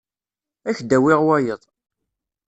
[0.67, 1.61] Ad ak-d-awiɣ wayeḍ.